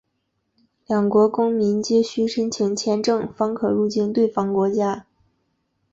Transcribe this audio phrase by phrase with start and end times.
[0.87, 5.05] 两国公民皆须申请签证方可入境对方国家。